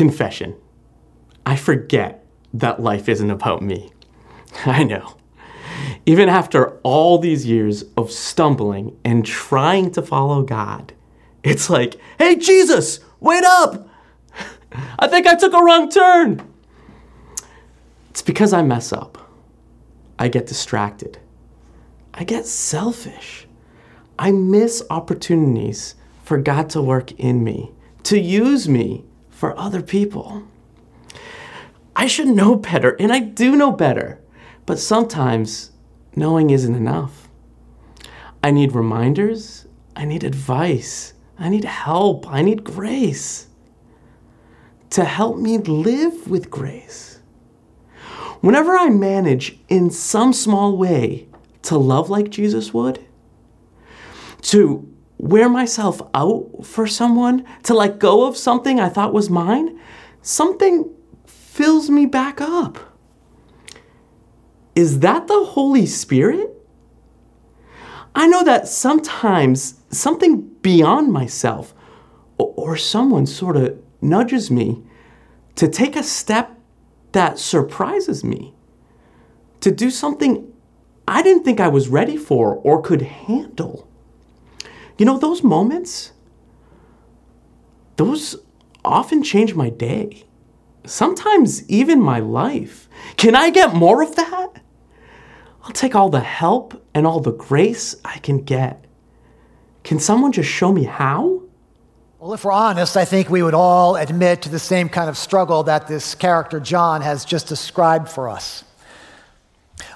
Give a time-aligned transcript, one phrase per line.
[0.00, 0.56] Confession.
[1.44, 3.92] I forget that life isn't about me.
[4.64, 5.18] I know.
[6.06, 10.94] Even after all these years of stumbling and trying to follow God,
[11.42, 13.90] it's like, hey, Jesus, wait up!
[14.98, 16.50] I think I took a wrong turn.
[18.08, 19.18] It's because I mess up.
[20.18, 21.18] I get distracted.
[22.14, 23.46] I get selfish.
[24.18, 25.94] I miss opportunities
[26.24, 27.72] for God to work in me,
[28.04, 29.04] to use me
[29.40, 30.42] for other people.
[31.96, 34.20] I should know better, and I do know better,
[34.66, 35.70] but sometimes
[36.14, 37.30] knowing isn't enough.
[38.44, 39.66] I need reminders,
[39.96, 43.46] I need advice, I need help, I need grace
[44.90, 47.20] to help me live with grace.
[48.42, 51.28] Whenever I manage in some small way
[51.62, 53.02] to love like Jesus would,
[54.42, 54.86] to
[55.20, 59.78] wear myself out for someone, to let go of something I thought was mine,
[60.22, 60.90] something
[61.26, 62.78] fills me back up.
[64.74, 66.56] Is that the Holy Spirit?
[68.14, 71.74] I know that sometimes something beyond myself
[72.38, 74.82] or someone sort of nudges me
[75.56, 76.58] to take a step
[77.12, 78.54] that surprises me,
[79.60, 80.50] to do something
[81.06, 83.89] I didn't think I was ready for or could handle.
[85.00, 86.12] You know, those moments,
[87.96, 88.36] those
[88.84, 90.24] often change my day,
[90.84, 92.86] sometimes even my life.
[93.16, 94.62] Can I get more of that?
[95.62, 98.84] I'll take all the help and all the grace I can get.
[99.84, 101.44] Can someone just show me how?
[102.18, 105.16] Well, if we're honest, I think we would all admit to the same kind of
[105.16, 108.64] struggle that this character John has just described for us.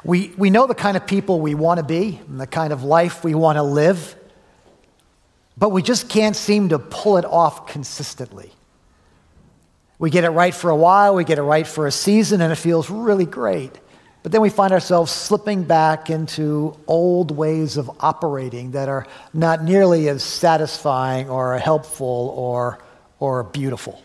[0.03, 2.85] We, we know the kind of people we want to be and the kind of
[2.85, 4.17] life we want to live,
[5.57, 8.51] but we just can't seem to pull it off consistently.
[9.99, 12.53] We get it right for a while, we get it right for a season, and
[12.53, 13.79] it feels really great.
[14.25, 19.63] But then we find ourselves slipping back into old ways of operating that are not
[19.63, 22.79] nearly as satisfying or helpful or,
[23.21, 24.03] or beautiful.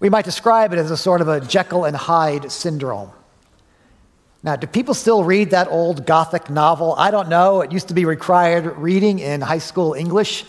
[0.00, 3.10] We might describe it as a sort of a Jekyll and Hyde syndrome.
[4.42, 6.94] Now, do people still read that old Gothic novel?
[6.96, 7.60] I don't know.
[7.60, 10.44] It used to be required reading in high school English.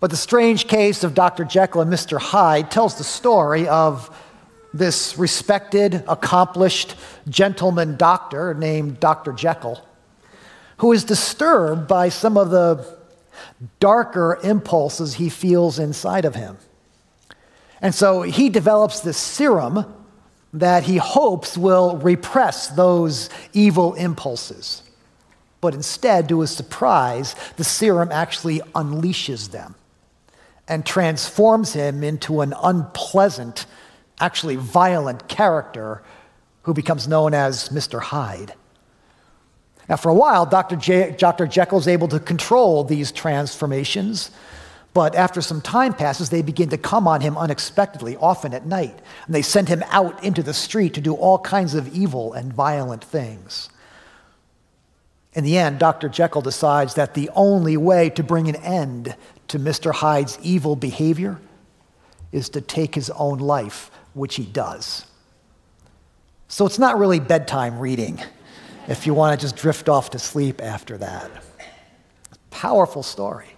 [0.00, 1.44] But the strange case of Dr.
[1.44, 2.20] Jekyll and Mr.
[2.20, 4.14] Hyde tells the story of
[4.74, 6.94] this respected, accomplished
[7.28, 9.32] gentleman doctor named Dr.
[9.32, 9.82] Jekyll,
[10.76, 12.98] who is disturbed by some of the
[13.80, 16.58] darker impulses he feels inside of him.
[17.80, 19.86] And so he develops this serum
[20.52, 24.82] that he hopes will repress those evil impulses.
[25.60, 29.74] But instead, to his surprise, the serum actually unleashes them
[30.68, 33.66] and transforms him into an unpleasant
[34.20, 36.02] actually violent character
[36.62, 38.00] who becomes known as Mr.
[38.00, 38.54] Hyde.
[39.88, 40.76] Now, for a while, Dr.
[40.76, 41.46] J- Dr.
[41.46, 44.30] Jekyll is able to control these transformations,
[44.98, 48.98] but after some time passes, they begin to come on him unexpectedly, often at night,
[49.26, 52.52] and they send him out into the street to do all kinds of evil and
[52.52, 53.68] violent things.
[55.34, 56.08] In the end, Dr.
[56.08, 59.14] Jekyll decides that the only way to bring an end
[59.46, 59.94] to Mr.
[59.94, 61.38] Hyde's evil behavior
[62.32, 65.06] is to take his own life which he does.
[66.48, 68.20] So it's not really bedtime reading
[68.88, 71.30] if you want to just drift off to sleep after that.
[72.50, 73.54] Powerful story.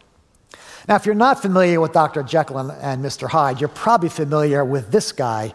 [0.88, 2.22] Now, if you're not familiar with Dr.
[2.22, 3.28] Jekyll and, Mr.
[3.28, 5.54] Hyde, you're probably familiar with this guy,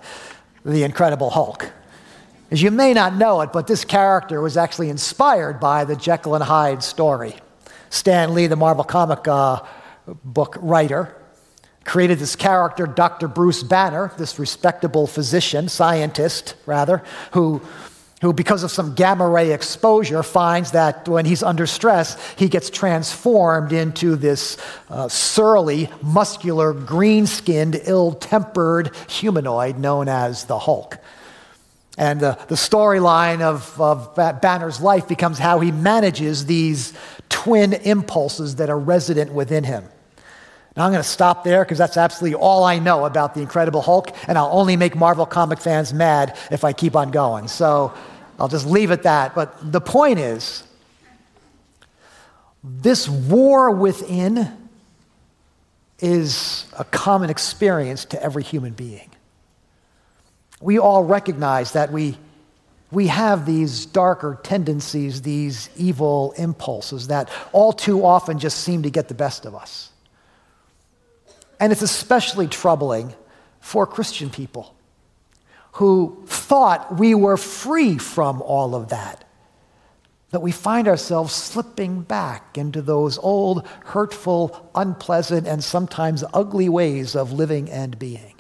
[0.64, 1.72] the Incredible Hulk.
[2.52, 6.36] As you may not know it, but this character was actually inspired by the Jekyll
[6.36, 7.36] and Hyde story.
[7.90, 9.62] Stan Lee, the Marvel comic uh,
[10.24, 11.16] book writer,
[11.86, 13.28] created this character, Dr.
[13.28, 17.04] Bruce Banner, this respectable physician, scientist, rather,
[17.34, 17.62] who,
[18.22, 22.70] who, because of some gamma ray exposure, finds that when he's under stress, he gets
[22.70, 24.58] transformed into this
[24.90, 30.98] uh, surly, muscular, green skinned, ill tempered humanoid known as the Hulk.
[31.98, 36.94] And uh, the storyline of, of Banner's life becomes how he manages these
[37.30, 39.86] twin impulses that are resident within him.
[40.76, 43.82] Now I'm going to stop there because that's absolutely all I know about the Incredible
[43.82, 47.48] Hulk, and I'll only make Marvel comic fans mad if I keep on going.
[47.48, 47.94] So
[48.40, 49.36] I'll just leave it at that.
[49.36, 50.64] But the point is,
[52.62, 54.52] this war within
[56.00, 59.10] is a common experience to every human being.
[60.60, 62.18] We all recognize that we,
[62.92, 68.90] we have these darker tendencies, these evil impulses that all too often just seem to
[68.90, 69.92] get the best of us.
[71.60, 73.14] And it's especially troubling
[73.60, 74.76] for Christian people
[75.74, 79.26] who thought we were free from all of that.
[80.32, 87.16] That we find ourselves slipping back into those old, hurtful, unpleasant, and sometimes ugly ways
[87.16, 88.35] of living and being.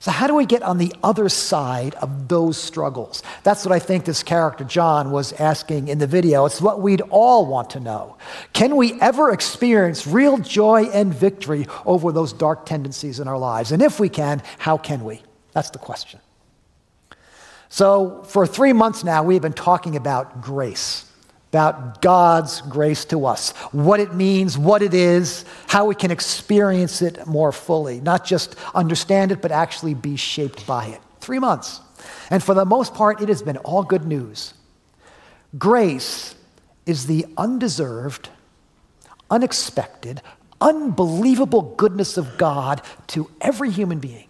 [0.00, 3.22] So, how do we get on the other side of those struggles?
[3.42, 6.44] That's what I think this character, John, was asking in the video.
[6.46, 8.16] It's what we'd all want to know.
[8.52, 13.72] Can we ever experience real joy and victory over those dark tendencies in our lives?
[13.72, 15.22] And if we can, how can we?
[15.52, 16.20] That's the question.
[17.68, 21.07] So, for three months now, we've been talking about grace
[21.50, 27.00] about God's grace to us, what it means, what it is, how we can experience
[27.00, 31.00] it more fully, not just understand it, but actually be shaped by it.
[31.20, 31.80] Three months.
[32.30, 34.52] And for the most part, it has been all good news.
[35.56, 36.34] Grace
[36.84, 38.28] is the undeserved,
[39.30, 40.20] unexpected,
[40.60, 44.28] unbelievable goodness of God to every human being.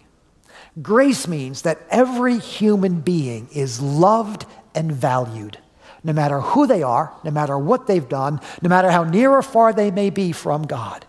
[0.81, 5.59] Grace means that every human being is loved and valued
[6.05, 9.43] no matter who they are, no matter what they've done, no matter how near or
[9.43, 11.05] far they may be from God.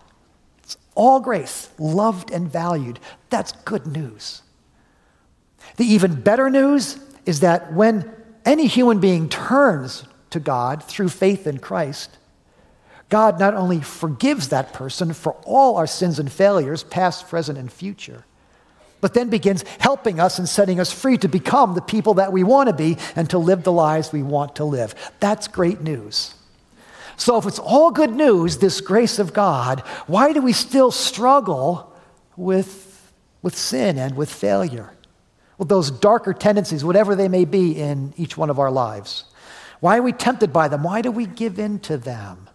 [0.62, 2.98] It's all grace, loved and valued.
[3.28, 4.42] That's good news.
[5.76, 8.10] The even better news is that when
[8.44, 12.16] any human being turns to God through faith in Christ,
[13.08, 17.70] God not only forgives that person for all our sins and failures, past, present, and
[17.70, 18.24] future,
[19.00, 22.44] but then begins helping us and setting us free to become the people that we
[22.44, 24.94] want to be and to live the lives we want to live.
[25.20, 26.34] That's great news.
[27.16, 31.94] So, if it's all good news, this grace of God, why do we still struggle
[32.36, 33.12] with,
[33.42, 34.94] with sin and with failure?
[35.58, 39.24] With those darker tendencies, whatever they may be in each one of our lives.
[39.80, 40.82] Why are we tempted by them?
[40.82, 42.49] Why do we give in to them?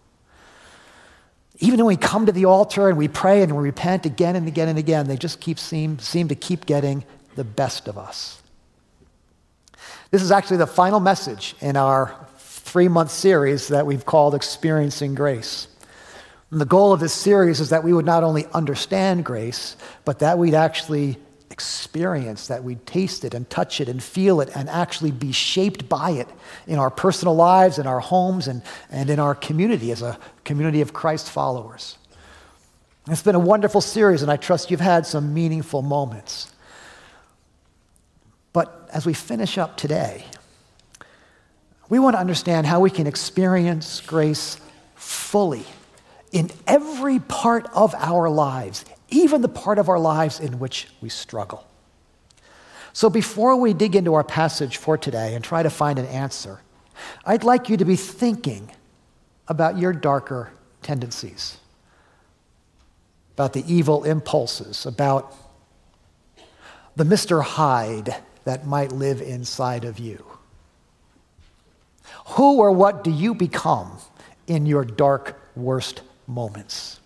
[1.59, 4.47] Even when we come to the altar and we pray and we repent again and
[4.47, 7.05] again and again, they just keep seem, seem to keep getting
[7.35, 8.41] the best of us.
[10.11, 15.15] This is actually the final message in our three month series that we've called Experiencing
[15.15, 15.67] Grace.
[16.51, 20.19] And the goal of this series is that we would not only understand grace, but
[20.19, 21.17] that we'd actually
[21.49, 25.87] experience, that we taste it and touch it and feel it and actually be shaped
[25.87, 26.27] by it
[26.67, 30.81] in our personal lives, in our homes, and, and in our community as a community
[30.81, 31.97] of Christ followers.
[33.07, 36.51] It's been a wonderful series, and I trust you've had some meaningful moments.
[38.51, 40.25] But as we finish up today,
[41.87, 44.57] we want to understand how we can experience grace
[44.95, 45.65] fully
[46.31, 51.09] in every part of our lives, even the part of our lives in which we
[51.09, 51.65] struggle.
[52.93, 56.61] So, before we dig into our passage for today and try to find an answer,
[57.25, 58.71] I'd like you to be thinking
[59.47, 61.57] about your darker tendencies,
[63.33, 65.35] about the evil impulses, about
[66.95, 67.43] the Mr.
[67.43, 68.15] Hyde
[68.45, 70.23] that might live inside of you.
[72.27, 73.97] Who or what do you become
[74.47, 76.99] in your dark, worst moments?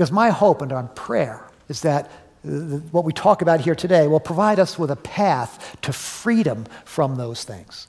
[0.00, 2.10] Because my hope and our prayer is that
[2.90, 7.16] what we talk about here today will provide us with a path to freedom from
[7.16, 7.86] those things.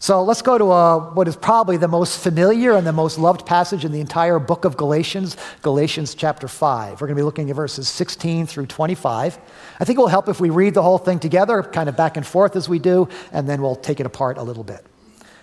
[0.00, 3.46] So let's go to uh, what is probably the most familiar and the most loved
[3.46, 7.00] passage in the entire book of Galatians, Galatians chapter 5.
[7.00, 9.38] We're going to be looking at verses 16 through 25.
[9.80, 12.18] I think it will help if we read the whole thing together, kind of back
[12.18, 14.84] and forth as we do, and then we'll take it apart a little bit.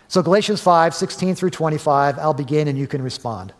[0.09, 3.51] So, Galatians 5, 16 through 25, I'll begin and you can respond.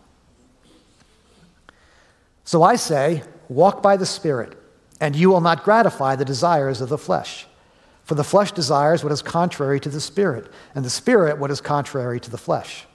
[2.46, 4.58] So I say, walk by the Spirit,
[5.00, 7.48] and you will not gratify the desires of the flesh.
[8.04, 11.62] For the flesh desires what is contrary to the Spirit, and the Spirit what is
[11.62, 12.86] contrary to the flesh.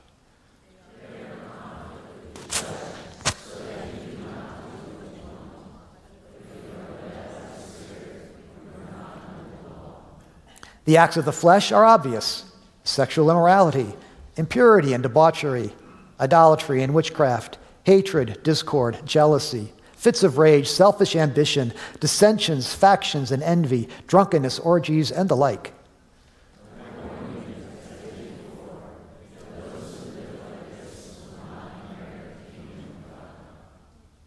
[10.85, 12.47] The acts of the flesh are obvious
[12.83, 13.93] sexual immorality,
[14.37, 15.71] impurity and debauchery,
[16.19, 17.59] idolatry and witchcraft
[17.89, 25.27] hatred, discord, jealousy, fits of rage, selfish ambition, dissensions, factions, and envy, drunkenness, orgies, and
[25.31, 25.73] the like.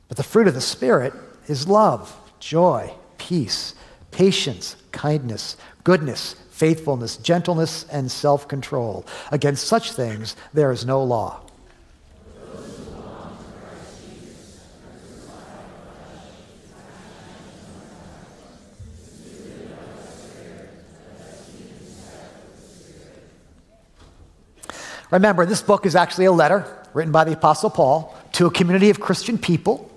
[0.08, 1.13] But the fruit of the Spirit
[1.48, 3.75] is love, joy, peace,
[4.10, 9.06] patience, kindness, goodness, faithfulness, gentleness, and self control.
[9.32, 11.41] Against such things there is no law.
[25.12, 28.89] Remember, this book is actually a letter written by the Apostle Paul to a community
[28.89, 29.91] of Christian people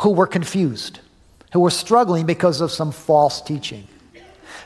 [0.00, 1.00] who were confused,
[1.52, 3.86] who were struggling because of some false teaching.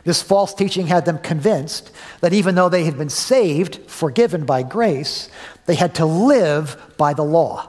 [0.05, 1.91] This false teaching had them convinced
[2.21, 5.29] that even though they had been saved, forgiven by grace,
[5.67, 7.69] they had to live by the law,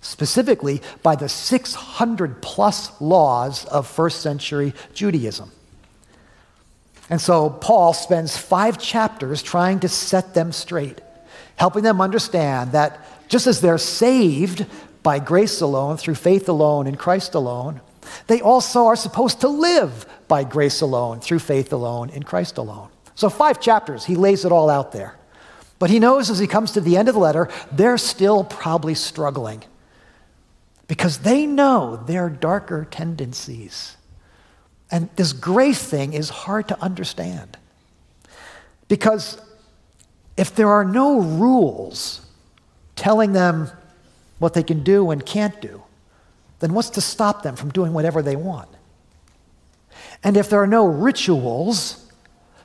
[0.00, 5.50] specifically by the 600 plus laws of first century Judaism.
[7.10, 11.00] And so Paul spends five chapters trying to set them straight,
[11.56, 14.66] helping them understand that just as they're saved
[15.02, 17.80] by grace alone, through faith alone, in Christ alone,
[18.26, 22.88] they also are supposed to live by grace alone, through faith alone, in Christ alone.
[23.14, 25.14] So, five chapters, he lays it all out there.
[25.78, 28.94] But he knows as he comes to the end of the letter, they're still probably
[28.94, 29.62] struggling
[30.86, 33.96] because they know their darker tendencies.
[34.90, 37.58] And this grace thing is hard to understand.
[38.88, 39.40] Because
[40.36, 42.20] if there are no rules
[42.96, 43.70] telling them
[44.38, 45.82] what they can do and can't do,
[46.60, 48.68] then what's to stop them from doing whatever they want?
[50.22, 52.10] And if there are no rituals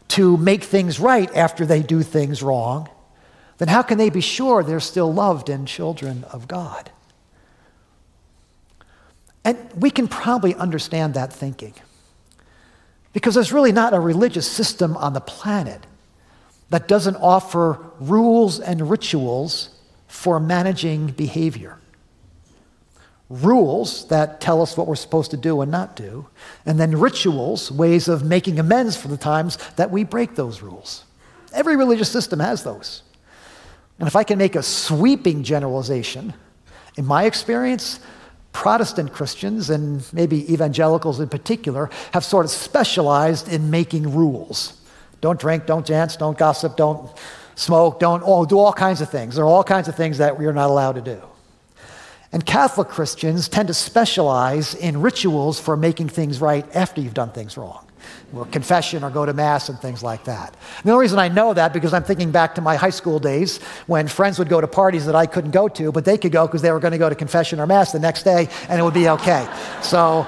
[0.09, 2.89] to make things right after they do things wrong,
[3.57, 6.91] then how can they be sure they're still loved and children of God?
[9.43, 11.73] And we can probably understand that thinking.
[13.13, 15.85] Because there's really not a religious system on the planet
[16.69, 19.69] that doesn't offer rules and rituals
[20.07, 21.79] for managing behavior
[23.29, 26.27] rules that tell us what we're supposed to do and not do,
[26.65, 31.05] and then rituals, ways of making amends for the times that we break those rules.
[31.53, 33.03] Every religious system has those.
[33.99, 36.33] And if I can make a sweeping generalization,
[36.97, 37.99] in my experience,
[38.51, 44.78] Protestant Christians and maybe evangelicals in particular have sort of specialized in making rules.
[45.21, 47.11] Don't drink, don't dance, don't gossip, don't
[47.55, 49.35] smoke, don't oh, do all kinds of things.
[49.35, 51.21] There are all kinds of things that we're not allowed to do.
[52.31, 57.31] And Catholic Christians tend to specialize in rituals for making things right after you've done
[57.31, 57.85] things wrong.
[58.31, 60.53] Well, confession or go to Mass and things like that.
[60.77, 63.19] And the only reason I know that because I'm thinking back to my high school
[63.19, 63.57] days
[63.88, 66.45] when friends would go to parties that I couldn't go to, but they could go
[66.45, 68.83] because they were going to go to confession or Mass the next day and it
[68.83, 69.47] would be okay.
[69.81, 70.27] So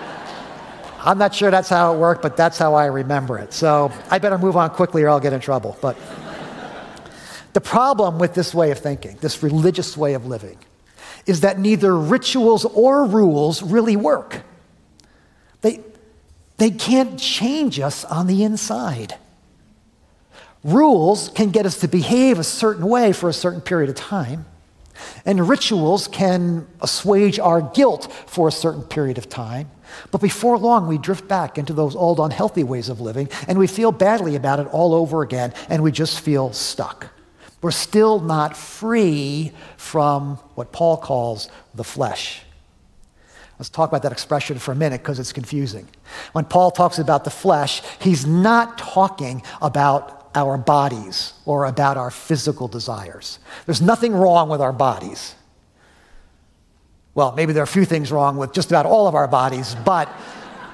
[1.03, 3.53] I'm not sure that's how it worked, but that's how I remember it.
[3.53, 5.75] So I better move on quickly or I'll get in trouble.
[5.81, 5.97] But
[7.53, 10.57] the problem with this way of thinking, this religious way of living,
[11.25, 14.41] is that neither rituals or rules really work.
[15.61, 15.81] They,
[16.57, 19.15] they can't change us on the inside.
[20.63, 24.45] Rules can get us to behave a certain way for a certain period of time,
[25.25, 29.71] and rituals can assuage our guilt for a certain period of time.
[30.11, 33.67] But before long, we drift back into those old unhealthy ways of living, and we
[33.67, 37.07] feel badly about it all over again, and we just feel stuck.
[37.61, 42.41] We're still not free from what Paul calls the flesh.
[43.59, 45.87] Let's talk about that expression for a minute because it's confusing.
[46.31, 52.09] When Paul talks about the flesh, he's not talking about our bodies or about our
[52.09, 53.37] physical desires.
[53.67, 55.35] There's nothing wrong with our bodies.
[57.13, 59.75] Well, maybe there are a few things wrong with just about all of our bodies,
[59.85, 60.07] but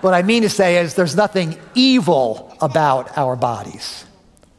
[0.02, 4.06] what I mean to say is there's nothing evil about our bodies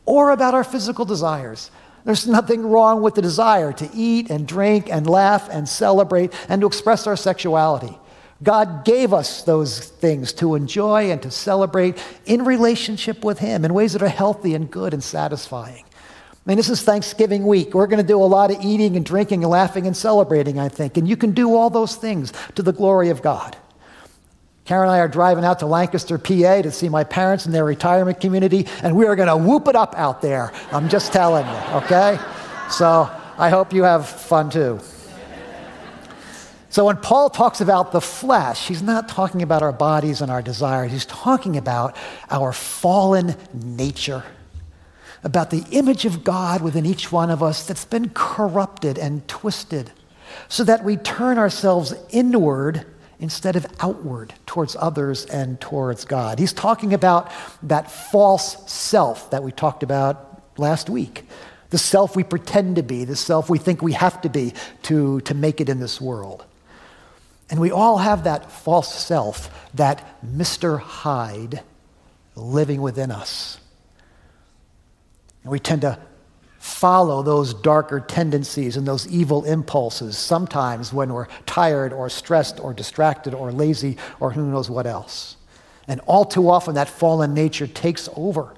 [0.05, 1.71] or about our physical desires.
[2.05, 6.61] There's nothing wrong with the desire to eat and drink and laugh and celebrate and
[6.63, 7.97] to express our sexuality.
[8.43, 13.75] God gave us those things to enjoy and to celebrate in relationship with Him in
[13.75, 15.85] ways that are healthy and good and satisfying.
[16.49, 17.75] I mean, this is Thanksgiving week.
[17.75, 20.71] We're going to do a lot of eating and drinking and laughing and celebrating, I
[20.71, 20.97] think.
[20.97, 23.55] And you can do all those things to the glory of God.
[24.65, 27.67] Karen and I are driving out to Lancaster, PA to see my parents in their
[27.67, 30.51] retirement community, and we are going to whoop it up out there.
[30.73, 32.19] I'm just telling you, okay?
[32.71, 34.81] So I hope you have fun too.
[36.71, 40.41] So when Paul talks about the flesh, he's not talking about our bodies and our
[40.41, 40.93] desires.
[40.93, 41.95] He's talking about
[42.31, 44.25] our fallen nature,
[45.25, 49.93] about the image of God within each one of us that's been corrupted and twisted,
[50.49, 52.85] so that we turn ourselves inward
[53.21, 56.39] instead of outward towards others and towards God.
[56.39, 57.33] He's talking about
[57.65, 61.25] that false self that we talked about last week.
[61.71, 65.21] The self we pretend to be, the self we think we have to be to,
[65.23, 66.45] to make it in this world.
[67.51, 70.79] And we all have that false self, that Mr.
[70.79, 71.63] Hyde
[72.37, 73.59] living within us.
[75.43, 75.99] And we tend to
[76.59, 82.75] follow those darker tendencies and those evil impulses sometimes when we're tired or stressed or
[82.75, 85.37] distracted or lazy or who knows what else.
[85.87, 88.55] And all too often, that fallen nature takes over.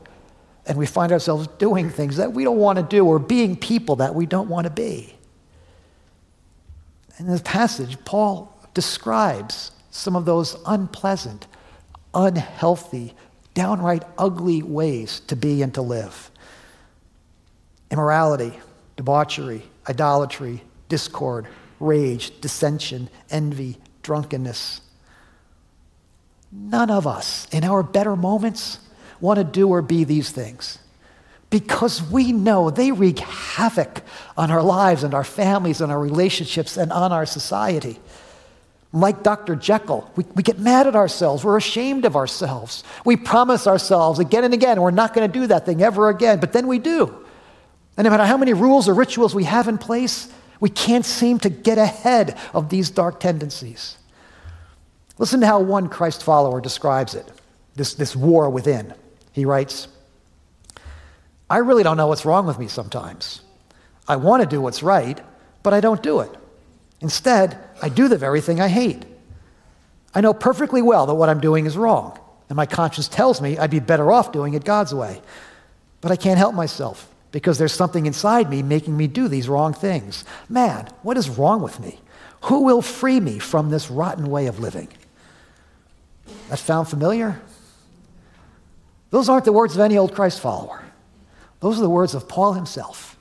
[0.66, 3.96] And we find ourselves doing things that we don't want to do or being people
[3.96, 5.14] that we don't want to be.
[7.18, 11.46] In this passage, Paul describes some of those unpleasant,
[12.14, 13.14] unhealthy,
[13.54, 16.29] downright ugly ways to be and to live
[17.90, 18.58] immorality,
[18.96, 21.46] debauchery, idolatry, discord,
[21.78, 24.80] rage, dissension, envy, drunkenness.
[26.52, 28.78] None of us, in our better moments,
[29.20, 30.78] want to do or be these things
[31.50, 34.02] because we know they wreak havoc
[34.36, 37.98] on our lives and our families and our relationships and on our society.
[38.92, 39.56] Like Dr.
[39.56, 41.44] Jekyll, we, we get mad at ourselves.
[41.44, 42.82] We're ashamed of ourselves.
[43.04, 46.40] We promise ourselves again and again, we're not going to do that thing ever again,
[46.40, 47.24] but then we do.
[48.00, 51.38] And no matter how many rules or rituals we have in place, we can't seem
[51.40, 53.98] to get ahead of these dark tendencies.
[55.18, 57.30] Listen to how one Christ follower describes it
[57.74, 58.94] this, this war within.
[59.32, 59.86] He writes,
[61.50, 63.42] I really don't know what's wrong with me sometimes.
[64.08, 65.20] I want to do what's right,
[65.62, 66.34] but I don't do it.
[67.02, 69.04] Instead, I do the very thing I hate.
[70.14, 73.58] I know perfectly well that what I'm doing is wrong, and my conscience tells me
[73.58, 75.20] I'd be better off doing it God's way.
[76.00, 79.72] But I can't help myself because there's something inside me making me do these wrong
[79.72, 80.24] things.
[80.48, 82.00] Man, what is wrong with me?
[82.44, 84.88] Who will free me from this rotten way of living?
[86.48, 87.40] That sound familiar?
[89.10, 90.84] Those aren't the words of any old Christ follower.
[91.60, 93.18] Those are the words of Paul himself.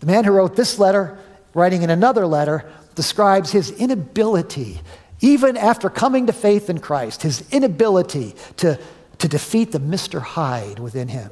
[0.00, 1.18] The man who wrote this letter,
[1.54, 4.80] writing in another letter, describes his inability,
[5.20, 8.78] even after coming to faith in Christ, his inability to,
[9.18, 10.20] to defeat the Mr.
[10.20, 11.30] Hyde within him.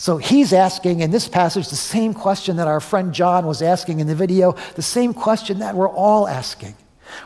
[0.00, 4.00] So he's asking in this passage the same question that our friend John was asking
[4.00, 6.74] in the video, the same question that we're all asking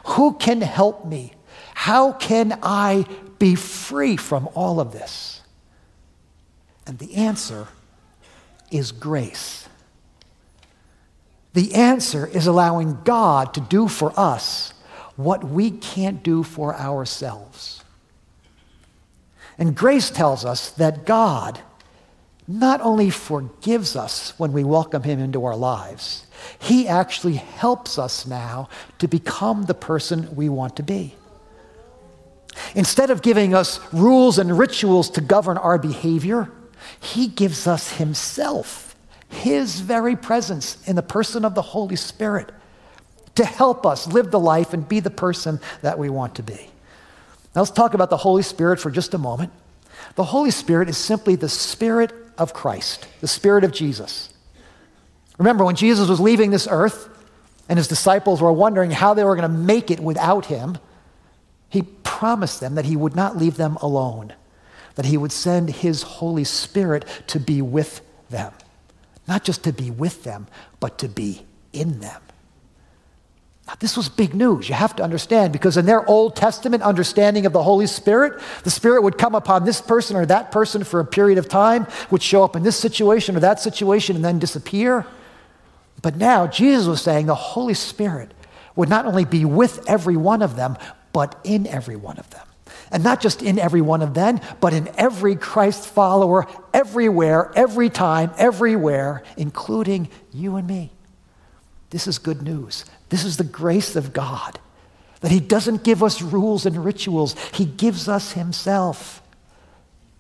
[0.07, 1.35] Who can help me?
[1.75, 3.07] How can I
[3.39, 5.41] be free from all of this?
[6.85, 7.69] And the answer
[8.73, 9.69] is grace.
[11.53, 14.75] The answer is allowing God to do for us
[15.15, 17.85] what we can't do for ourselves.
[19.59, 21.61] And grace tells us that God
[22.47, 26.27] not only forgives us when we welcome Him into our lives,
[26.59, 31.15] He actually helps us now to become the person we want to be.
[32.75, 36.51] Instead of giving us rules and rituals to govern our behavior,
[37.01, 38.95] He gives us Himself
[39.35, 42.51] his very presence in the person of the Holy Spirit
[43.35, 46.71] to help us live the life and be the person that we want to be.
[47.55, 49.53] Now, let's talk about the Holy Spirit for just a moment.
[50.15, 54.33] The Holy Spirit is simply the Spirit of Christ, the Spirit of Jesus.
[55.39, 57.09] Remember, when Jesus was leaving this earth
[57.69, 60.79] and his disciples were wondering how they were going to make it without him,
[61.69, 64.35] he promised them that he would not leave them alone,
[64.95, 68.53] that he would send his Holy Spirit to be with them.
[69.27, 70.47] Not just to be with them,
[70.79, 72.21] but to be in them.
[73.67, 74.69] Now, this was big news.
[74.69, 78.71] You have to understand because in their Old Testament understanding of the Holy Spirit, the
[78.71, 82.23] Spirit would come upon this person or that person for a period of time, would
[82.23, 85.07] show up in this situation or that situation, and then disappear.
[86.03, 88.33] But now Jesus was saying the Holy Spirit
[88.77, 90.77] would not only be with every one of them,
[91.15, 92.47] but in every one of them.
[92.91, 97.89] And not just in every one of them, but in every Christ follower, everywhere, every
[97.89, 100.93] time, everywhere, including you and me.
[101.91, 102.85] This is good news.
[103.09, 104.59] This is the grace of God.
[105.21, 109.23] That He doesn't give us rules and rituals, He gives us Himself.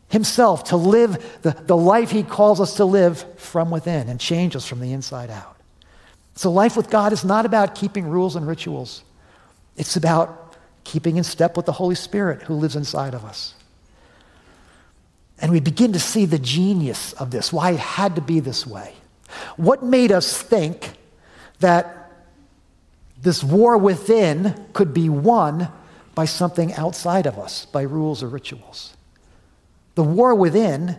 [0.08, 4.54] Himself to live the, the life He calls us to live from within and change
[4.54, 5.56] us from the inside out.
[6.36, 9.02] So, life with God is not about keeping rules and rituals,
[9.76, 13.54] it's about keeping in step with the Holy Spirit who lives inside of us.
[15.40, 18.66] And we begin to see the genius of this, why it had to be this
[18.66, 18.94] way.
[19.56, 20.96] What made us think
[21.60, 22.03] that
[23.24, 25.68] this war within could be won
[26.14, 28.94] by something outside of us, by rules or rituals?
[29.94, 30.98] The war within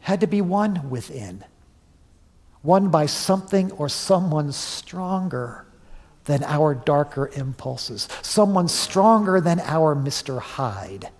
[0.00, 1.44] had to be won within,
[2.62, 5.66] won by something or someone stronger
[6.26, 10.40] than our darker impulses, someone stronger than our Mr.
[10.40, 11.10] Hyde.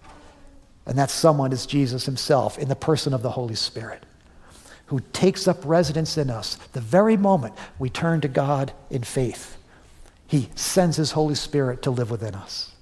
[0.86, 4.04] And that someone is Jesus himself in the person of the Holy Spirit,
[4.86, 9.57] who takes up residence in us the very moment we turn to God in faith.
[10.28, 12.72] He sends his Holy Spirit to live within us.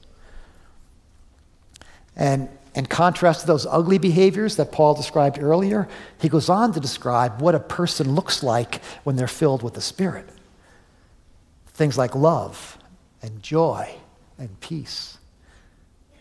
[2.16, 5.87] And in contrast to those ugly behaviors that Paul described earlier,
[6.20, 9.80] he goes on to describe what a person looks like when they're filled with the
[9.80, 10.28] Spirit.
[11.68, 12.78] Things like love
[13.22, 13.94] and joy
[14.38, 15.18] and peace,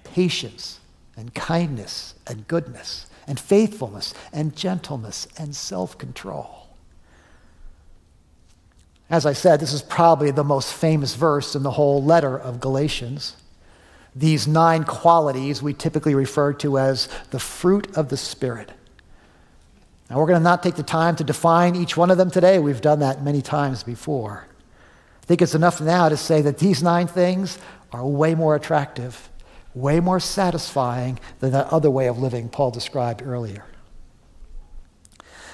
[0.04, 0.80] patience
[1.18, 6.65] and kindness and goodness and faithfulness and gentleness and self control.
[9.10, 12.60] As I said, this is probably the most famous verse in the whole letter of
[12.60, 13.36] Galatians.
[14.16, 18.72] These nine qualities we typically refer to as the fruit of the Spirit.
[20.10, 22.60] Now, we're going to not take the time to define each one of them today.
[22.60, 24.48] We've done that many times before.
[25.22, 27.58] I think it's enough now to say that these nine things
[27.92, 29.30] are way more attractive,
[29.74, 33.66] way more satisfying than that other way of living Paul described earlier.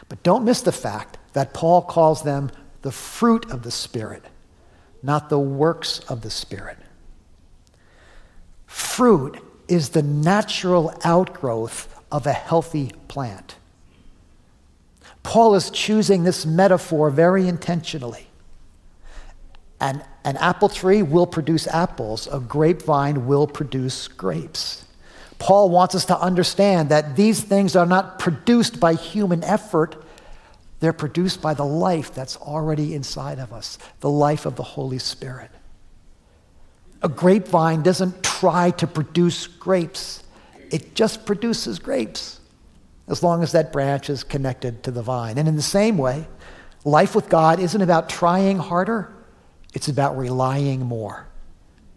[0.09, 4.23] But don't miss the fact that Paul calls them the fruit of the Spirit,
[5.03, 6.77] not the works of the Spirit.
[8.65, 13.55] Fruit is the natural outgrowth of a healthy plant.
[15.23, 18.27] Paul is choosing this metaphor very intentionally.
[19.79, 24.85] An, an apple tree will produce apples, a grapevine will produce grapes.
[25.39, 30.00] Paul wants us to understand that these things are not produced by human effort,
[30.81, 34.99] they're produced by the life that's already inside of us, the life of the Holy
[34.99, 35.51] Spirit.
[37.03, 40.23] A grapevine doesn't try to produce grapes,
[40.71, 42.39] it just produces grapes
[43.07, 45.37] as long as that branch is connected to the vine.
[45.37, 46.27] And in the same way,
[46.83, 49.13] life with God isn't about trying harder,
[49.73, 51.27] it's about relying more.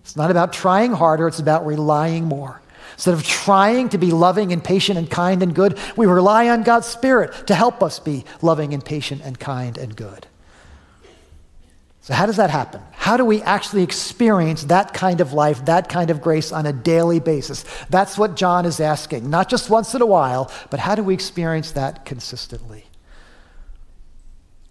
[0.02, 2.60] It's not about trying harder, it's about relying more.
[2.94, 6.62] Instead of trying to be loving and patient and kind and good, we rely on
[6.62, 10.26] God's Spirit to help us be loving and patient and kind and good.
[12.02, 12.82] So, how does that happen?
[12.92, 16.72] How do we actually experience that kind of life, that kind of grace on a
[16.72, 17.64] daily basis?
[17.88, 19.28] That's what John is asking.
[19.30, 22.84] Not just once in a while, but how do we experience that consistently?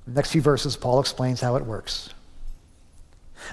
[0.05, 2.09] The next few verses, Paul explains how it works.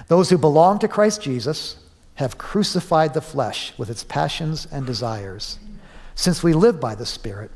[0.07, 1.77] Those who belong to Christ Jesus
[2.15, 5.59] have crucified the flesh with its passions and desires.
[6.15, 7.51] Since we live by the Spirit,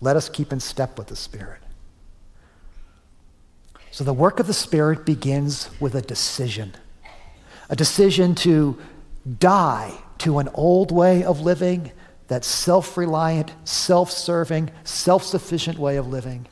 [0.00, 1.60] let us keep in step with the Spirit.
[3.90, 6.74] So the work of the Spirit begins with a decision
[7.68, 8.78] a decision to
[9.38, 11.90] die to an old way of living,
[12.28, 16.46] that self reliant, self serving, self sufficient way of living,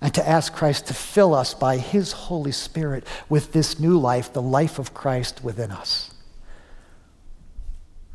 [0.00, 4.32] and to ask Christ to fill us by His Holy Spirit with this new life,
[4.32, 6.12] the life of Christ within us.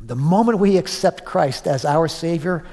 [0.06, 2.64] The moment we accept Christ as our Savior,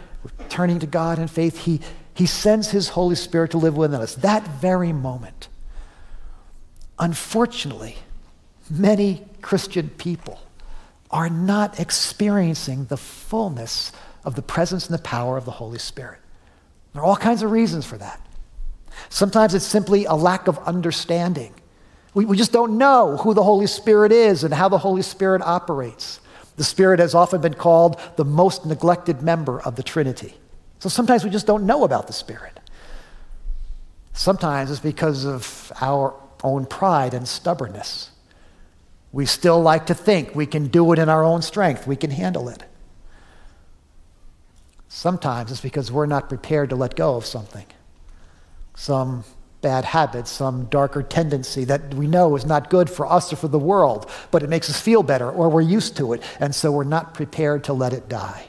[0.49, 1.79] turning to God in faith, He,
[2.13, 4.15] he sends His Holy Spirit to live within us.
[4.15, 5.47] That very moment.
[6.99, 7.95] Unfortunately,
[8.69, 10.39] many Christian people
[11.09, 13.91] are not experiencing the fullness
[14.23, 16.19] of the presence and the power of the Holy Spirit.
[16.93, 18.19] There are all kinds of reasons for that.
[19.09, 21.53] Sometimes it's simply a lack of understanding.
[22.13, 25.41] We, we just don't know who the Holy Spirit is and how the Holy Spirit
[25.41, 26.19] operates.
[26.57, 30.35] The Spirit has often been called the most neglected member of the Trinity.
[30.79, 32.59] So sometimes we just don't know about the Spirit.
[34.13, 38.11] Sometimes it's because of our own pride and stubbornness.
[39.11, 42.11] We still like to think we can do it in our own strength, we can
[42.11, 42.63] handle it.
[44.87, 47.65] Sometimes it's because we're not prepared to let go of something,
[48.75, 49.23] some
[49.61, 53.47] bad habit, some darker tendency that we know is not good for us or for
[53.47, 56.71] the world, but it makes us feel better or we're used to it, and so
[56.71, 58.47] we're not prepared to let it die.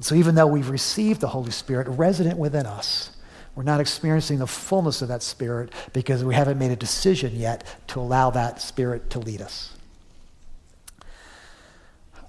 [0.00, 3.16] So even though we've received the Holy Spirit resident within us,
[3.54, 7.64] we're not experiencing the fullness of that Spirit because we haven't made a decision yet
[7.88, 9.75] to allow that Spirit to lead us.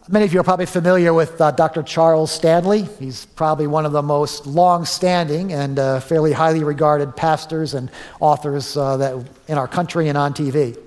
[0.09, 1.83] Many of you are probably familiar with uh, Dr.
[1.83, 2.83] Charles Stanley.
[2.83, 7.91] He's probably one of the most long standing and uh, fairly highly regarded pastors and
[8.21, 10.79] authors uh, that, in our country and on TV.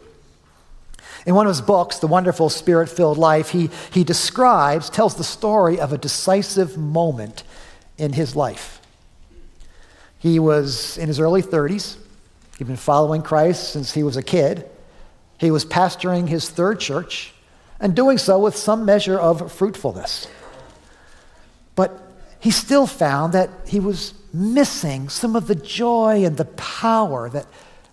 [1.26, 5.24] In one of his books, The Wonderful Spirit Filled Life, he, he describes, tells the
[5.24, 7.42] story of a decisive moment
[7.98, 8.80] in his life.
[10.18, 11.98] He was in his early 30s.
[12.56, 14.66] He'd been following Christ since he was a kid.
[15.36, 17.34] He was pastoring his third church
[17.80, 20.28] and doing so with some measure of fruitfulness.
[21.74, 21.98] But
[22.38, 27.46] he still found that he was missing some of the joy and the power that,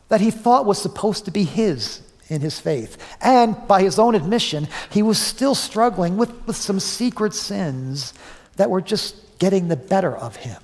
[0.09, 2.97] that he thought was supposed to be his in his faith.
[3.21, 8.13] And by his own admission, he was still struggling with, with some secret sins
[8.57, 10.61] that were just getting the better of him.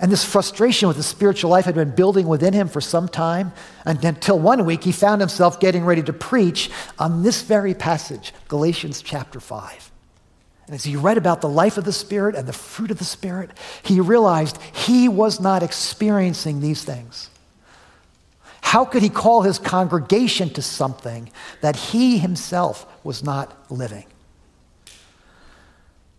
[0.00, 3.52] And this frustration with the spiritual life had been building within him for some time
[3.84, 8.32] and until one week he found himself getting ready to preach on this very passage,
[8.46, 9.90] Galatians chapter 5.
[10.66, 13.04] And as he read about the life of the Spirit and the fruit of the
[13.04, 13.50] Spirit,
[13.82, 17.30] he realized he was not experiencing these things.
[18.60, 21.30] How could he call his congregation to something
[21.62, 24.04] that he himself was not living?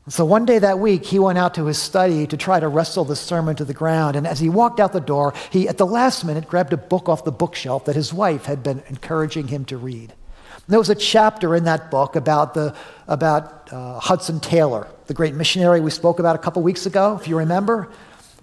[0.08, 3.06] So one day that week, he went out to his study to try to wrestle
[3.06, 4.16] the sermon to the ground.
[4.16, 7.08] And as he walked out the door, he, at the last minute, grabbed a book
[7.08, 10.12] off the bookshelf that his wife had been encouraging him to read.
[10.12, 12.76] And there was a chapter in that book about, the,
[13.08, 17.28] about uh, Hudson Taylor, the great missionary we spoke about a couple weeks ago, if
[17.28, 17.90] you remember,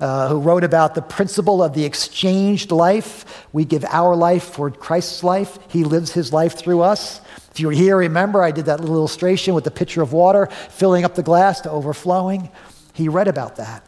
[0.01, 3.47] uh, who wrote about the principle of the exchanged life.
[3.53, 7.21] We give our life for Christ's life, he lives his life through us.
[7.51, 10.47] If you were here, remember I did that little illustration with the pitcher of water
[10.47, 12.51] filling up the glass to overflowing.
[12.93, 13.87] He read about that.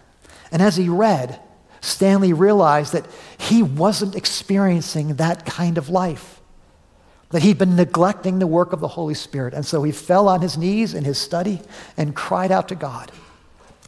[0.51, 1.39] And as he read,
[1.81, 6.41] Stanley realized that he wasn't experiencing that kind of life,
[7.31, 9.55] that he'd been neglecting the work of the Holy Spirit.
[9.55, 11.61] And so he fell on his knees in his study
[11.97, 13.13] and cried out to God,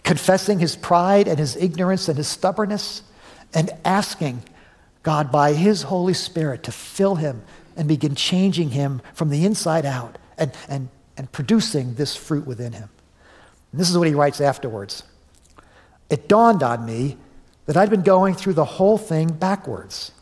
[0.05, 3.03] confessing his pride and his ignorance and his stubbornness,
[3.55, 4.43] and asking
[5.03, 7.43] God by his Holy Spirit to fill him
[7.77, 12.73] and begin changing him from the inside out and, and, and producing this fruit within
[12.73, 12.89] him.
[13.73, 15.03] And this is what he writes afterwards.
[16.11, 17.17] It dawned on me
[17.67, 20.13] that I'd been going through the whole thing backwards.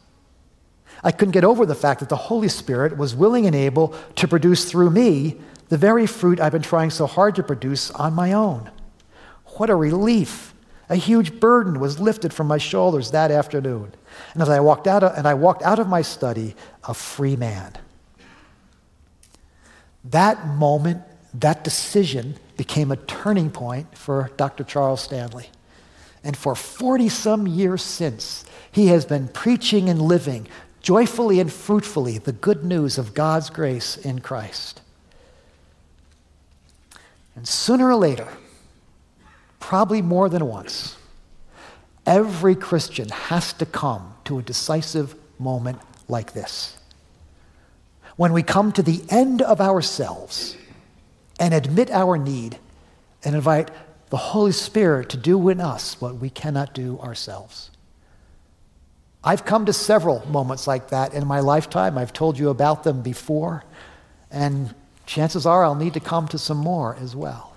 [1.03, 4.29] I couldn't get over the fact that the Holy Spirit was willing and able to
[4.29, 5.37] produce through me
[5.69, 8.71] the very fruit I've been trying so hard to produce on my own.
[9.59, 10.55] What a relief!
[10.89, 13.93] A huge burden was lifted from my shoulders that afternoon.
[14.33, 17.37] And as I walked out of, and I walked out of my study a free
[17.37, 17.75] man.
[20.05, 21.03] That moment,
[21.35, 24.65] that decision became a turning point for Dr.
[24.65, 25.51] Charles Stanley.
[26.25, 30.49] And for 40 some years since, he has been preaching and living
[30.81, 34.81] joyfully and fruitfully the good news of God's grace in Christ.
[37.37, 38.29] And sooner or later,
[39.69, 40.97] probably more than once,
[42.09, 45.79] Every Christian has to come to a decisive moment
[46.09, 46.79] like this.
[48.17, 50.57] When we come to the end of ourselves
[51.39, 52.59] and admit our need
[53.23, 53.71] and invite
[54.09, 57.71] the Holy Spirit to do in us what we cannot do ourselves.
[59.23, 61.99] I've come to several moments like that in my lifetime.
[61.99, 63.65] I've told you about them before,
[64.31, 67.48] and chances are I'll need to come to some more as well.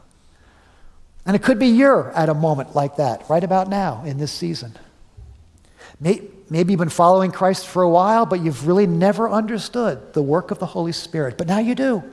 [1.25, 4.31] And it could be you're at a moment like that right about now in this
[4.31, 4.75] season.
[5.99, 10.49] Maybe you've been following Christ for a while, but you've really never understood the work
[10.49, 11.37] of the Holy Spirit.
[11.37, 12.03] But now you do.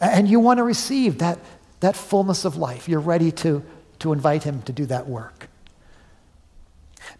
[0.00, 1.38] And you want to receive that,
[1.80, 2.88] that fullness of life.
[2.88, 3.62] You're ready to,
[4.00, 5.48] to invite Him to do that work.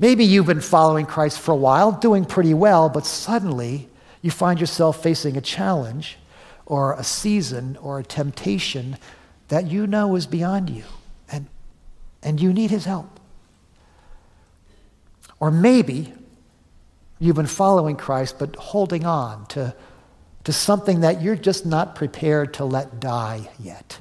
[0.01, 3.89] Maybe you've been following Christ for a while, doing pretty well, but suddenly
[4.21, 6.19] you find yourself facing a challenge
[6.67, 8.99] or a season or a temptation
[9.49, 10.85] that you know is beyond you
[12.27, 13.21] and you need his help.
[15.39, 16.13] Or maybe
[17.21, 19.75] you've been following Christ but holding on to,
[20.43, 24.01] to something that you're just not prepared to let die yet.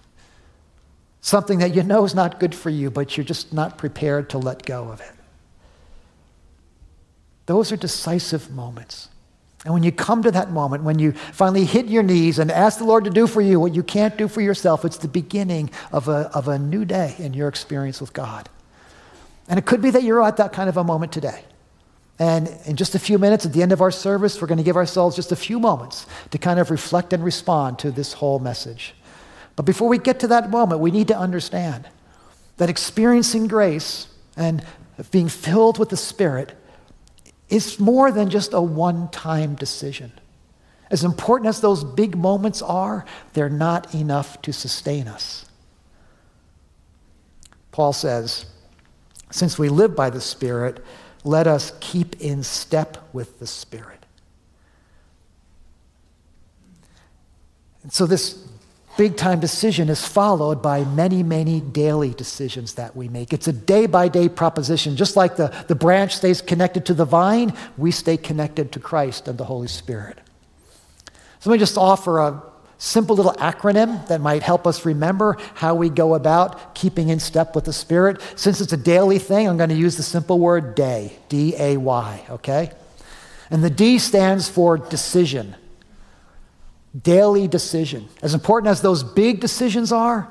[1.22, 4.40] Something that you know is not good for you, but you're just not prepared to
[4.40, 5.12] let go of it.
[7.46, 9.10] Those are decisive moments.
[9.66, 12.78] And when you come to that moment, when you finally hit your knees and ask
[12.78, 15.72] the Lord to do for you what you can't do for yourself, it's the beginning
[15.92, 18.48] of a, of a new day in your experience with God.
[19.48, 21.44] And it could be that you're at that kind of a moment today.
[22.20, 24.64] And in just a few minutes at the end of our service, we're going to
[24.64, 28.38] give ourselves just a few moments to kind of reflect and respond to this whole
[28.38, 28.94] message.
[29.56, 31.88] But before we get to that moment, we need to understand
[32.58, 34.64] that experiencing grace and
[35.12, 36.56] being filled with the Spirit
[37.56, 40.12] is more than just a one time decision.
[40.92, 45.46] As important as those big moments are, they're not enough to sustain us.
[47.72, 48.46] Paul says,
[49.32, 50.84] since we live by the Spirit,
[51.24, 54.06] let us keep in step with the Spirit.
[57.84, 58.34] And so, this
[58.98, 63.34] big time decision is followed by many, many daily decisions that we make.
[63.34, 64.96] It's a day by day proposition.
[64.96, 69.28] Just like the, the branch stays connected to the vine, we stay connected to Christ
[69.28, 70.18] and the Holy Spirit.
[71.40, 72.42] So let me just offer a
[72.78, 77.56] simple little acronym that might help us remember how we go about keeping in step
[77.56, 78.22] with the Spirit.
[78.36, 81.78] Since it's a daily thing, I'm going to use the simple word day, D A
[81.78, 82.72] Y, okay?
[83.50, 85.56] And the D stands for decision
[87.04, 88.08] daily decision.
[88.22, 90.30] As important as those big decisions are,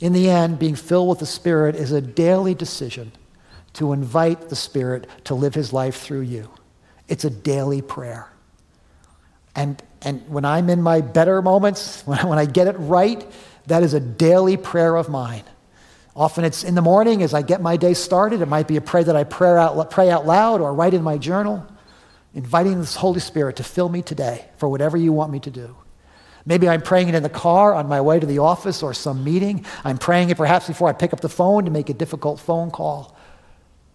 [0.00, 3.12] in the end, being filled with the Spirit is a daily decision
[3.74, 6.50] to invite the Spirit to live his life through you.
[7.08, 8.30] It's a daily prayer.
[9.56, 13.24] And, and when I'm in my better moments, when I, when I get it right,
[13.66, 15.44] that is a daily prayer of mine.
[16.14, 18.40] Often it's in the morning as I get my day started.
[18.40, 21.02] It might be a prayer that I pray out, pray out loud or write in
[21.02, 21.64] my journal,
[22.34, 25.76] inviting the Holy Spirit to fill me today for whatever you want me to do.
[26.48, 29.22] Maybe I'm praying it in the car on my way to the office or some
[29.22, 29.66] meeting.
[29.84, 32.70] I'm praying it perhaps before I pick up the phone to make a difficult phone
[32.70, 33.14] call.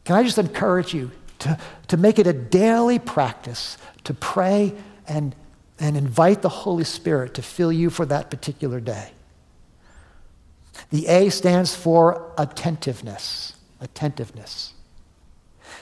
[0.06, 4.76] Can I just encourage you to, to make it a daily practice to pray
[5.08, 5.36] and,
[5.80, 9.10] and invite the Holy Spirit to fill you for that particular day?
[10.92, 13.56] The A stands for attentiveness.
[13.82, 14.74] Attentiveness.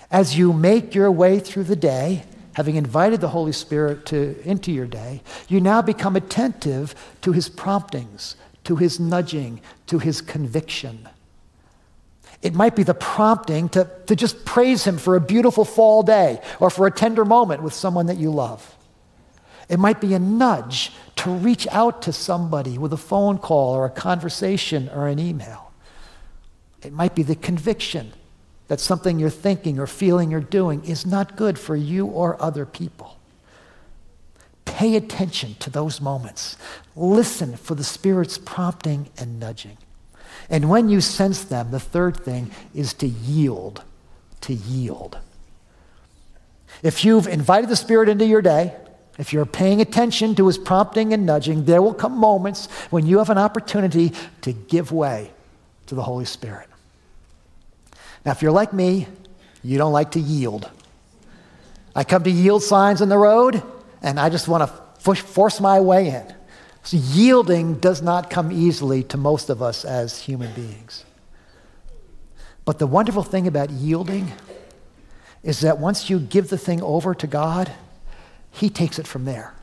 [0.10, 4.72] As you make your way through the day, having invited the Holy Spirit to, into
[4.72, 11.08] your day, you now become attentive to his promptings, to his nudging, to his conviction.
[12.42, 16.42] It might be the prompting to, to just praise him for a beautiful fall day
[16.60, 18.76] or for a tender moment with someone that you love.
[19.70, 23.86] It might be a nudge to reach out to somebody with a phone call or
[23.86, 25.72] a conversation or an email.
[26.84, 28.12] It might be the conviction
[28.72, 32.66] that something you're thinking or feeling or doing is not good for you or other
[32.66, 33.18] people.
[34.64, 36.56] Pay attention to those moments.
[36.96, 39.78] Listen for the Spirit's prompting and nudging.
[40.50, 43.84] And when you sense them, the third thing is to yield.
[44.40, 45.18] To yield.
[46.82, 48.74] If you've invited the Spirit into your day,
[49.18, 53.18] if you're paying attention to his prompting and nudging, there will come moments when you
[53.18, 55.32] have an opportunity to give way
[55.88, 56.70] to the Holy Spirit.
[58.26, 59.08] Now, if you're like me,
[59.64, 60.70] you don't like to yield.
[61.96, 63.62] I come to yield signs in the road,
[64.02, 66.36] and I just want to force my way in.
[66.84, 71.06] So, yielding does not come easily to most of us as human beings.
[72.66, 74.32] But the wonderful thing about yielding
[75.44, 77.72] is that once you give the thing over to God,
[78.52, 79.54] He takes it from there.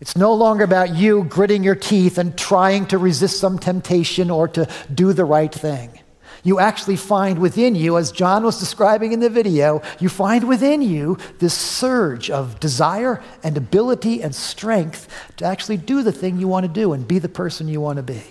[0.00, 4.48] It's no longer about you gritting your teeth and trying to resist some temptation or
[4.48, 5.98] to do the right thing
[6.42, 10.82] you actually find within you, as John was describing in the video, you find within
[10.82, 16.48] you this surge of desire and ability and strength to actually do the thing you
[16.48, 18.22] want to do and be the person you want to be.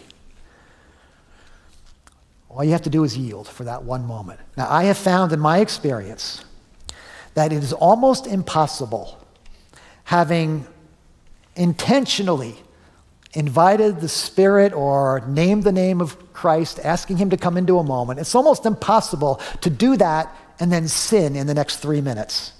[2.50, 4.40] All you have to do is yield for that one moment.
[4.56, 6.44] Now, I have found in my experience
[7.36, 9.20] that it is almost impossible
[10.06, 10.66] having
[11.56, 12.56] intentionally
[13.38, 17.84] invited the Spirit or named the name of Christ, asking Him to come into a
[17.84, 22.54] moment, it's almost impossible to do that and then sin in the next three minutes.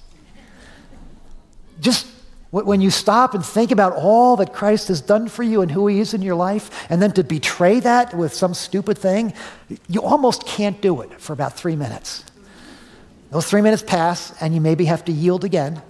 [1.82, 2.08] Just
[2.52, 5.88] when you stop and think about all that Christ has done for you and who
[5.88, 9.34] He is in your life, and then to betray that with some stupid thing,
[9.90, 12.24] you almost can't do it for about three minutes.
[13.32, 15.82] Those three minutes pass, and you maybe have to yield again.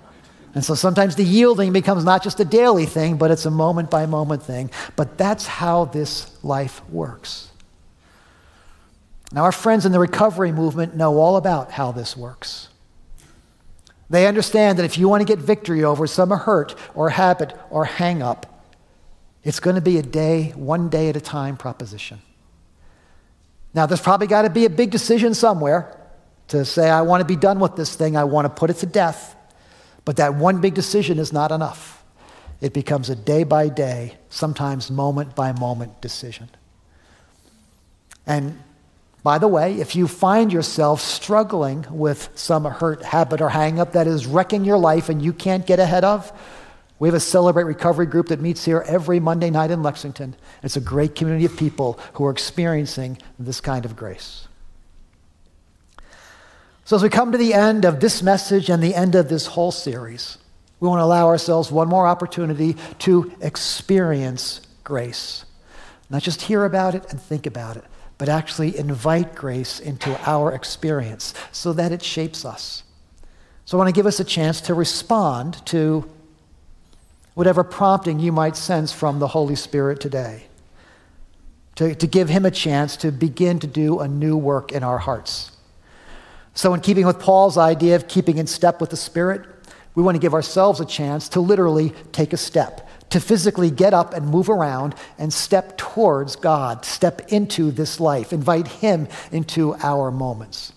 [0.57, 3.91] And so sometimes the yielding becomes not just a daily thing, but it's a moment
[3.91, 4.71] by moment thing.
[4.95, 7.51] But that's how this life works.
[9.31, 12.69] Now, our friends in the recovery movement know all about how this works.
[14.09, 17.85] They understand that if you want to get victory over some hurt or habit or
[17.85, 18.65] hang up,
[19.43, 22.19] it's going to be a day, one day at a time proposition.
[23.75, 25.95] Now, there's probably got to be a big decision somewhere
[26.47, 28.77] to say, I want to be done with this thing, I want to put it
[28.77, 29.35] to death.
[30.07, 32.01] But that one big decision is not enough.
[32.61, 36.47] It becomes a day by day, sometimes moment by moment decision.
[38.25, 38.57] And
[39.21, 44.07] by the way, if you find yourself struggling with some hurt habit or hangup that
[44.07, 46.31] is wrecking your life and you can't get ahead of,
[46.99, 50.37] we have a Celebrate Recovery group that meets here every Monday night in Lexington.
[50.63, 54.47] It's a great community of people who are experiencing this kind of grace.
[56.87, 59.45] So, as we come to the end of this message and the end of this
[59.45, 60.37] whole series,
[60.79, 65.43] we want to allow ourselves one more opportunity to experience grace.
[66.09, 67.83] Not just hear about it and think about it,
[68.17, 72.83] but actually invite grace into our experience so that it shapes us.
[73.65, 76.09] So, I want to give us a chance to respond to
[77.33, 80.43] whatever prompting you might sense from the Holy Spirit today,
[81.75, 84.99] to, to give Him a chance to begin to do a new work in our
[84.99, 85.51] hearts.
[86.57, 89.45] So, in keeping with Paul's idea of keeping in step with the Spirit,
[89.93, 93.93] we want to give ourselves a chance to literally take a step, to physically get
[93.93, 99.75] up and move around and step towards God, step into this life, invite Him into
[99.75, 100.73] our moments.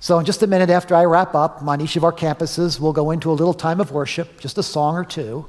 [0.00, 2.92] So, in just a minute after I wrap up on each of our campuses, we'll
[2.92, 5.46] go into a little time of worship, just a song or two.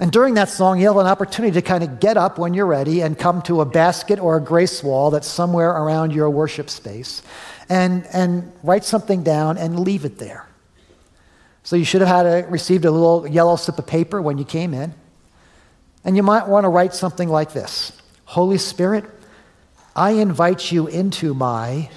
[0.00, 2.66] And during that song, you'll have an opportunity to kind of get up when you're
[2.66, 6.70] ready and come to a basket or a grace wall that's somewhere around your worship
[6.70, 7.22] space
[7.68, 10.46] and, and write something down and leave it there.
[11.64, 14.44] So you should have had a, received a little yellow slip of paper when you
[14.44, 14.94] came in.
[16.04, 17.92] And you might want to write something like this
[18.24, 19.04] Holy Spirit,
[19.96, 21.90] I invite you into my,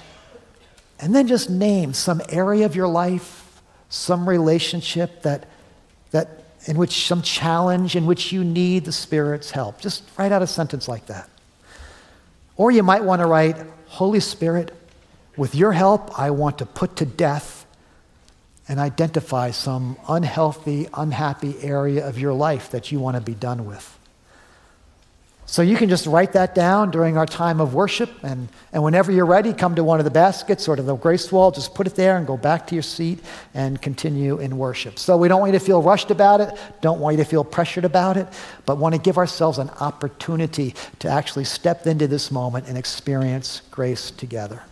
[0.98, 5.48] and then just name some area of your life, some relationship that,
[6.10, 9.80] that in which some challenge in which you need the Spirit's help.
[9.80, 11.28] Just write out a sentence like that.
[12.56, 13.56] Or you might want to write,
[13.86, 14.72] Holy Spirit,
[15.36, 17.66] with your help, I want to put to death
[18.68, 23.66] and identify some unhealthy, unhappy area of your life that you want to be done
[23.66, 23.98] with.
[25.52, 29.12] So you can just write that down during our time of worship, and, and whenever
[29.12, 31.86] you're ready, come to one of the baskets or to the grace wall, just put
[31.86, 33.18] it there and go back to your seat
[33.52, 34.98] and continue in worship.
[34.98, 37.44] So we don't want you to feel rushed about it, don't want you to feel
[37.44, 38.28] pressured about it,
[38.64, 43.60] but want to give ourselves an opportunity to actually step into this moment and experience
[43.70, 44.62] grace together.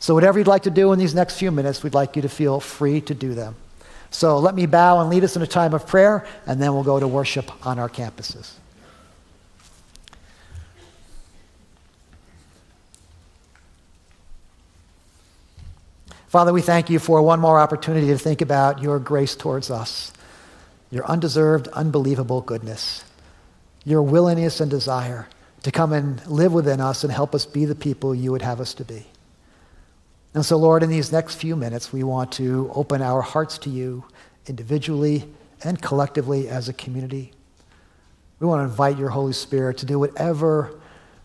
[0.00, 2.28] So whatever you'd like to do in these next few minutes, we'd like you to
[2.28, 3.56] feel free to do them.
[4.10, 6.84] So let me bow and lead us in a time of prayer, and then we'll
[6.84, 8.50] go to worship on our campuses.
[16.30, 20.12] Father, we thank you for one more opportunity to think about your grace towards us,
[20.88, 23.04] your undeserved, unbelievable goodness,
[23.84, 25.26] your willingness and desire
[25.64, 28.60] to come and live within us and help us be the people you would have
[28.60, 29.06] us to be.
[30.32, 33.68] And so, Lord, in these next few minutes, we want to open our hearts to
[33.68, 34.04] you
[34.46, 35.28] individually
[35.64, 37.32] and collectively as a community.
[38.38, 40.78] We want to invite your Holy Spirit to do whatever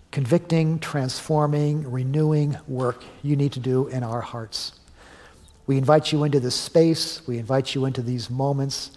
[0.09, 4.71] convicting, transforming, renewing work you need to do in our hearts.
[5.67, 7.25] We invite you into this space.
[7.27, 8.91] We invite you into these moments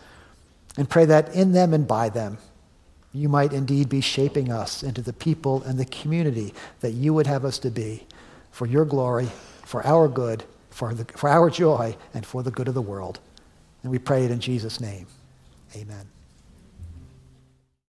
[0.77, 2.39] and pray that in them and by them,
[3.13, 7.27] you might indeed be shaping us into the people and the community that you would
[7.27, 8.07] have us to be
[8.51, 9.29] for your glory,
[9.65, 13.19] for our good, for, the, for our joy, and for the good of the world.
[13.83, 15.07] And we pray it in Jesus' name.
[15.75, 16.18] Amen.